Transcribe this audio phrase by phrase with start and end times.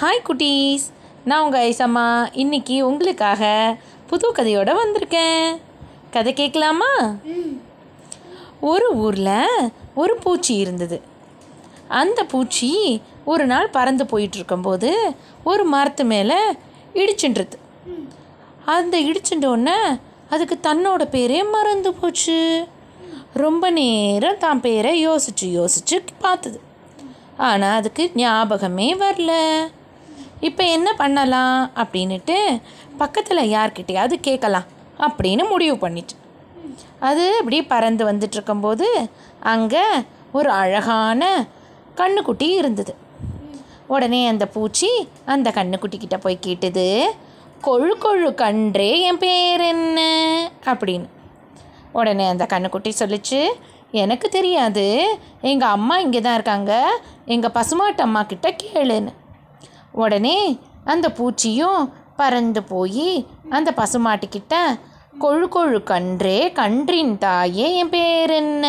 [0.00, 0.82] Hi குட்டீஸ்.
[1.24, 2.28] நான் உங்கள் ஐசம்மா.
[2.32, 5.60] இன்னைக்கு உங்களுக்காக புது கதையோடு வந்திருக்கேன்.
[6.10, 7.14] கதை கேட்கலாமா?
[8.60, 11.00] ஒரு ஊரில் ஒரு பூச்சி இருந்தது.
[11.88, 14.92] அந்த பூச்சி ஒரு நாள் பறந்து போயிட்டுருக்கும்போது
[15.44, 16.34] ஒரு மரத்து மேலே
[16.94, 17.56] இடிச்சுன்றது.
[18.64, 20.00] அந்த இடிச்சுட்டோன்னே
[20.30, 22.66] அதுக்கு தன்னோட பேரே மறந்து போச்சு.
[23.32, 26.60] ரொம்ப நேரம் தான் பேரை யோசிச்சு யோசிச்சு பார்த்தது.
[27.36, 29.32] ஆனால் அதுக்கு ஞாபகமே வரல.
[30.40, 32.62] இப்போ என்ன பண்ணலாம் அப்படின்னுட்டு
[32.98, 34.64] பக்கத்தில் யார்கிட்டையாவது கேட்கலாம்
[34.98, 36.16] அப்படின்னு முடிவு பண்ணிச்சு
[37.00, 39.08] அது இப்படி பறந்து வந்துட்டு இருக்கும்போது
[39.40, 39.82] அங்கே
[40.32, 41.46] ஒரு அழகான
[41.96, 42.94] கண்ணுக்குட்டி இருந்தது.
[43.86, 47.14] உடனே அந்த பூச்சி அந்த கண்ணுக்குட்டிக்கிட்ட போய் கேட்டது
[47.62, 50.50] கொழு கொழு கன்றே என் பேர் என்ன?
[50.64, 51.08] அப்படின்னு.
[51.92, 53.46] உடனே அந்த கண்ணுக்குட்டி சொல்லிச்சு
[53.90, 55.18] எனக்கு தெரியாது.
[55.40, 57.00] எங்கள் அம்மா இங்கே தான் இருக்காங்க.
[57.24, 59.12] எங்கள் பசுமாட்டு அம்மா கிட்ட கேளுன்னு.
[59.94, 64.54] உடனே அந்த பூச்சியும் பறந்து போய் அந்த பசுமாட்டுக்கிட்ட
[65.20, 68.64] கொழு கொழு கன்றே கன்றின் தாயே என் பேர் என்ன?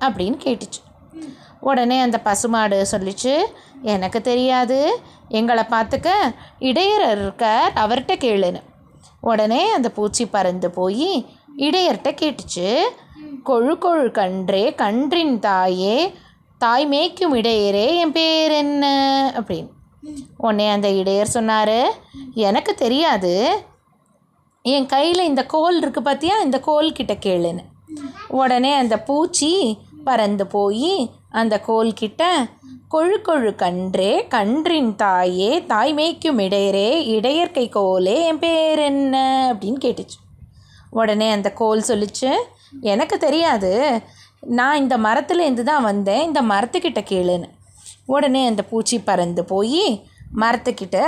[0.00, 0.80] அப்படின்னு கேட்டுச்சு.
[1.60, 3.38] உடனே அந்த பசுமாடு சொல்லிச்சு
[3.82, 6.08] எனக்கு தெரியாது எங்களை பார்த்துக்க
[6.58, 8.62] இடையர் இருக்கார் அவர்கிட்ட கேளுன்னு.
[9.20, 11.26] உடனே அந்த பூச்சி பறந்து போய்
[11.58, 12.80] இடையர்கிட்ட கேட்டுச்சு
[13.46, 16.14] கொழு கொழு கன்றே கன்றின் தாயே
[16.58, 18.84] தாய் மேய்க்கும் இடையரே என் பேர் என்ன?
[19.36, 19.74] அப்படின்னு.
[20.36, 21.94] உடனே அந்த இடையர் சொன்னார்.
[22.34, 23.64] எனக்கு தெரியாது.
[24.62, 27.58] என் கையில் இந்த கோல் இருக்கு பார்த்தியா இந்த கோல் கிட்ட கேளுன்னு.
[28.28, 32.46] உடனே அந்த பூச்சி பறந்து போய் அந்த கோல் கிட்ட
[32.90, 39.16] கொழு கொழு கன்றே கன்றின் தாயே தாய் மேய்க்கும் இடையரே இடையற்கை கோலே என் பேர் என்ன?
[39.52, 40.44] அப்படின்னு கேட்டுச்சு.
[40.90, 42.34] உடனே அந்த கோல் சொல்லிச்சு
[42.80, 44.00] எனக்கு தெரியாது.
[44.40, 46.26] நான் இந்த மரத்துலேருந்து தான் வந்தேன்.
[46.26, 47.48] இந்த மரத்துக்கிட்ட கேளுன்னு.
[48.06, 50.98] உடனே அந்த பூச்சி பறந்து போய் மரத்துக்கிட்ட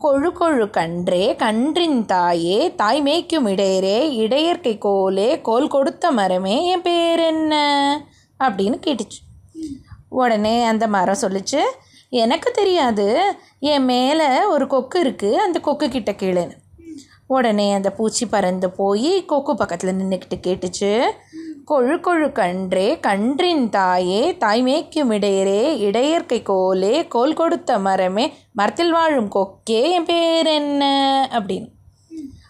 [0.00, 7.20] கொழு கொழு கன்றே கன்றின் தாயே தாய் மேய்க்கும் இடையரே இடையற்கை கோலே கோல் கொடுத்த மரமே என் பேர்
[7.20, 7.54] என்ன?
[8.40, 9.20] அப்படின்னு கேட்டுச்சு.
[10.08, 11.60] உடனே அந்த மரம் சொல்லிச்சு
[12.08, 13.06] எனக்கு தெரியாது
[13.58, 16.56] என் மேலே ஒரு கொக்கு இருக்குது அந்த கொக்கு கிட்ட கீழேன்னு
[17.26, 20.90] உடனே அந்த பூச்சி பறந்து போய் கொக்கு பக்கத்தில் நின்றுக்கிட்டு கேட்டுச்சு
[21.70, 29.30] கொழு கொழு கன்றே கன்றின் தாயே தாய் மேய்க்கும் இடையரே இடையற்கை கோலே கோல் கொடுத்த மரமே மரத்தில் வாழும்
[29.30, 30.82] கொக்கே என் பேர் என்ன?
[31.32, 31.68] அப்படின்னு.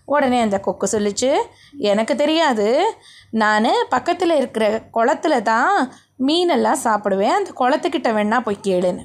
[0.04, 1.36] உடனே அந்த கொக்கு சொல்லிச்சு
[1.78, 2.94] எனக்கு தெரியாது.
[3.30, 7.38] நான் பக்கத்தில் இருக்கிற குளத்துல தான் மீனெல்லாம் சாப்பிடுவேன்.
[7.38, 9.04] அந்த குளத்துக்கிட்ட வேணா போய் கேளுன்னு.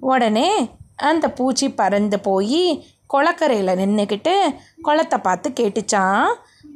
[0.00, 4.34] உடனே அந்த பூச்சி பறந்து போய் குளக்கரையில் நின்றுக்கிட்டு
[4.82, 6.26] குளத்தை பார்த்து கேட்டுச்சான்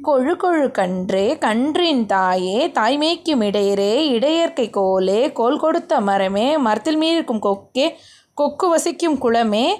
[0.03, 7.93] கொழு கொழு கன்றே கன்றின் தாயே தாய்மேய்க்கும் இடையரே இடையற்கை கோலே கோல் கொடுத்த மரமே மரத்தில் மீறிருக்கும் கொக்கே
[8.33, 9.75] கொக்கு வசிக்கும் குளமே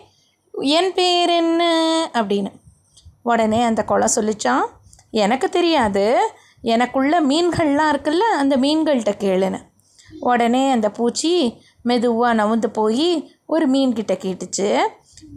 [0.51, 1.63] என் பேர் என்ன?
[2.13, 2.51] அப்படின்னு.
[3.23, 4.65] உடனே அந்த குளம் சொல்லிச்சான்.
[5.11, 6.31] எனக்கு தெரியாது.
[6.61, 9.59] எனக்குள்ள மீன்கள்லாம் இருக்குல்ல அந்த மீன்கள்கிட்ட கேளுன்னு.
[10.19, 14.79] உடனே அந்த பூச்சி மெதுவாக நவுந்து போய் ஒரு மீன்கிட்ட கேட்டுச்சு.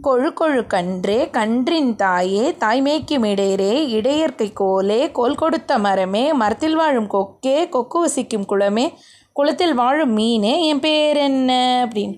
[0.03, 7.69] கொழு கொழு கன்றே கன்றின் தாயே தாய்மேய்க்கும் இடையரே இடையற்கை கோலே கோல் கொடுத்த மரமே மரத்தில் வாழும் கொக்கே
[7.69, 8.93] கொக்கு வசிக்கும் குளமே
[9.33, 11.51] குளத்தில் வாழும் மீனே என் பேர் என்ன?
[11.87, 12.17] அப்படின்னு.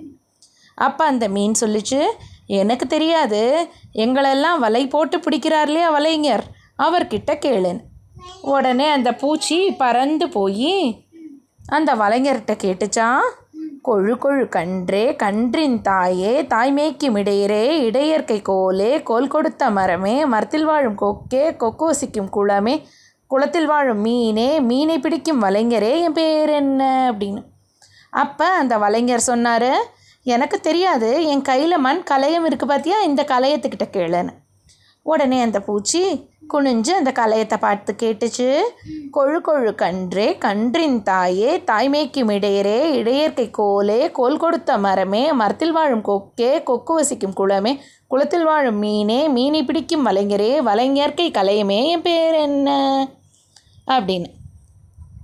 [0.76, 2.02] அப்போ அந்த மீன் சொல்லிச்சு
[2.48, 3.68] எனக்கு தெரியாது.
[3.94, 6.44] எங்களெல்லாம் வலை போட்டு பிடிக்கிறார் இல்லையா வலைஞர்
[6.78, 7.80] அவர்கிட்ட கேளுன்னு
[8.42, 11.06] உடனே அந்த பூச்சி பறந்து போய்
[11.68, 13.30] அந்த வலைஞர்கிட்ட கேட்டுச்சான்
[13.88, 21.56] கொழு கொழு கன்றே கன்றின் தாயே தாய்மேய்க்கும் இடையரே இடையற்கை கோலே கோல் கொடுத்த மரமே மரத்தில் வாழும் கொக்கே
[21.56, 22.82] கொக்கு வசிக்கும் குளமே
[23.28, 27.12] குளத்தில் வாழும் மீனே மீனை பிடிக்கும் வலைஞரே என் பேர் என்ன?
[27.12, 27.44] அப்படின்னு.
[28.10, 29.72] அப்போ அந்த வலைஞர் சொன்னார்
[30.24, 34.30] எனக்கு தெரியாது என் கையில் மண் கலையம் இருக்குது பார்த்தியா இந்த கலையத்துக்கிட்ட கேளுன்னு.
[35.02, 38.62] உடனே அந்த பூச்சி குனிஞ்சு அந்த கலையத்தை பார்த்து கேட்டுச்சு.
[39.14, 46.64] கொழு கொழு கன்றே கன்றின் தாயே தாய்மேய்க்கும் இடையரே இடையற்கை கோலே கோல் கொடுத்த மரமே மரத்தில் வாழும் கொக்கே
[46.64, 53.08] கொக்கு வசிக்கும் குளமே குளத்தில் வாழும் மீனே மீனை பிடிக்கும் வலைஞரே வலைஞர்க்கை கலையுமே என் பேர் என்ன?
[53.88, 54.30] அப்படின்னு.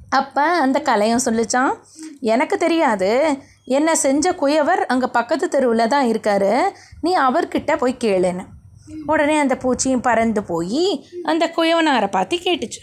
[0.10, 1.74] அப்போ அந்த கலையம் சொல்லிச்சான்
[2.20, 3.38] எனக்கு தெரியாது.
[3.66, 6.62] என்னை செஞ்ச குயவர் அங்கே பக்கத்து தெருவில் தான் இருக்காரு.
[7.02, 8.46] நீ அவர்கிட்ட போய் கேளுன்னு.
[9.06, 12.80] உடனே அந்த பூச்சியும் பறந்து போய் அந்த குயவனாரை பார்த்து கேட்டுச்சு.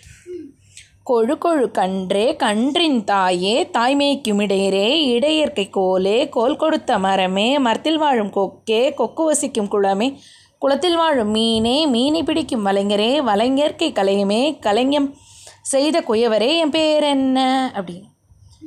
[1.11, 8.95] கொழு கொழு கன்றே கன்றின் தாயே தாய்மேய்க்கும் இடையரே இடையற்கை கோலே கோல் கொடுத்த மரமே மரத்தில் வாழும் கொக்கே
[8.95, 10.19] கொக்கு வசிக்கும் குளமே
[10.59, 15.15] குளத்தில் வாழும் மீனே மீனை பிடிக்கும் வலைஞரே வலைஞர்க்கை கலையுமே கலைஞம்
[15.63, 17.71] செய்த குயவரே என் பேர் என்ன?
[17.75, 18.15] அப்படின்னு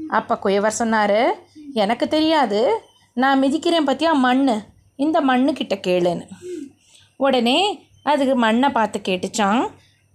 [0.10, 1.36] அப்போ குயவர் சொன்னார்
[1.74, 2.82] எனக்கு தெரியாது.
[3.14, 4.50] நான் மிதிக்கிறேன் பற்றியா மண்
[4.96, 6.28] இந்த மண்ணுக்கிட்ட கேளுன்னு.
[7.20, 7.60] உடனே
[8.04, 9.62] அதுக்கு மண்ணை பார்த்து கேட்டுச்சான்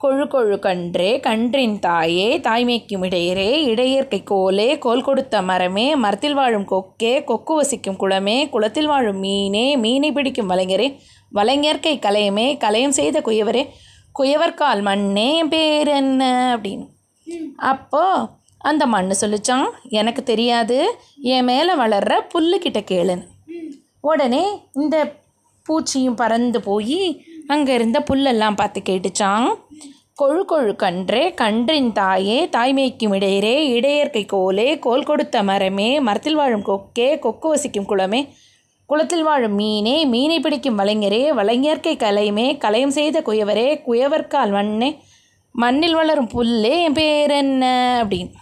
[0.00, 7.24] கொழு கொழு கன்றே கன்றின் தாயே தாய்மைக்கும் இடையரே இடையற்கை கோலே கோல் கொடுத்த மரமே மரத்தில் வாழும் கொக்கே
[7.24, 10.88] கொக்கு வசிக்கும் குளமே குளத்தில் வாழும் மீனே மீனை பிடிக்கும் வலைஞரே
[11.34, 13.64] வலைஞர்க்கை கலையமே கலையம் செய்த குயவரே
[14.18, 16.22] குயவர்கால் மண்ணே பேர் என்ன?
[16.56, 16.86] அப்படின்னு.
[17.56, 18.28] அப்போது
[18.58, 23.26] அந்த மண்ணு சொல்லிச்சான் எனக்கு தெரியாது என் மேலே வளர்ற புல்லுக்கிட்ட கேளுன்னு.
[24.00, 24.96] உடனே இந்த
[25.68, 29.48] பூச்சியும் பறந்து போய் அங்கே இருந்த புல்லெல்லாம் பார்த்து கேட்டுச்சான்
[30.22, 37.18] கொழு கொழு கன்றே கன்றின் தாயே தாய்மைக்கும் இடையரே இடையற்கை கோலே கோல் கொடுத்த மரமே மரத்தில் வாழும் கொக்கே
[37.18, 38.20] கொக்கு வசிக்கும் குளமே
[38.86, 44.90] குளத்தில் வாழும் மீனே மீனை பிடிக்கும் வலைஞரே வலைஞர்க்கை கலையுமே கலையம் செய்த குயவரே குயவர்கால் மண்ணே
[45.54, 47.64] மண்ணில் வளரும் புல்லே என் பேர் என்ன?
[48.04, 48.32] அப்படின்னு.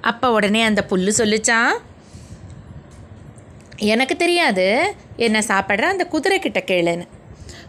[0.00, 1.72] அப்போ உடனே அந்த புல் சொல்லிச்சான்
[3.78, 4.94] எனக்கு தெரியாது.
[5.16, 5.80] என்ன சாப்பிட்ற?
[5.80, 7.06] அந்த குதிரைக்கிட்ட கேளுன்னு.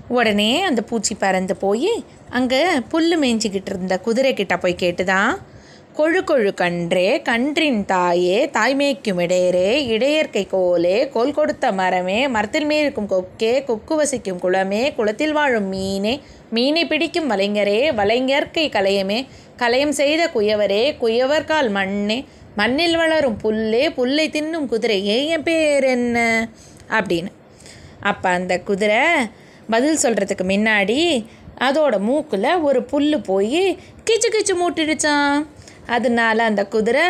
[0.08, 5.38] உடனே அந்த பூச்சி பறந்து போய் அங்கே புல் மேய்ஞ்சிக்கிட்டு இருந்த குதிரை கிட்ட போய் கேட்டுதான்
[5.94, 13.64] கொழு கொழு கன்றே கன்றின் தாயே தாய்மேய்க்கும் இடையரே இடையற்கை கோலே கோல் கொடுத்த மரமே மரத்தில் மேயிருக்கும் கொக்கே
[13.64, 19.26] கொக்கு வசிக்கும் குளமே குளத்தில் வாழும் மீனே மீனை பிடிக்கும் வலைஞரே வலைஞர்க்கை கலையமே
[19.58, 22.26] கலையம் செய்த குயவரே குயவர்கால் மண்ணே
[22.56, 26.48] மண்ணில் வளரும் புல்லே புல்லை தின்னும் குதிரையே என் பேர் என்ன?
[26.90, 27.28] அப்படின்னு.
[28.00, 29.08] அப்போ அந்த குதிரை
[29.70, 31.26] பதில் சொல்கிறதுக்கு முன்னாடி
[31.60, 35.46] அதோட மூக்கில் ஒரு புல் போய் கிச்சு கிச்சு மூட்டிடுச்சான்
[35.88, 37.08] அதனால அந்த குதிரை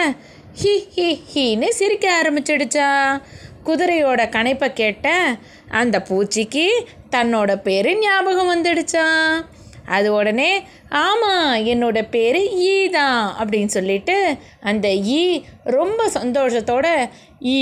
[0.64, 3.22] ஹி ஹி ஹின்னு சிரிக்க ஆரம்பிச்சிடுச்சா.
[3.66, 5.36] குதிரையோட கணைப்பை கேட்ட
[5.70, 6.68] அந்த பூச்சிக்கு
[7.12, 9.46] தன்னோட பேர் ஞாபகம் வந்துடுச்சான்
[9.86, 17.10] அது உடனே ஆமாம் என்னோட பேர் ஈ தான் அப்படின்னு சொல்லிட்டு அந்த ஈ ரொம்ப சந்தோஷத்தோட
[17.40, 17.60] ஈ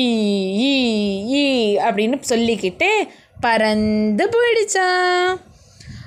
[0.47, 0.73] ஈ
[1.25, 2.89] ஈ அப்படின்னு சொல்லிக்கிட்டு
[3.41, 5.37] பறந்து போயிடுச்சான்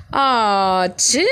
[0.09, 1.25] ஆச்சு.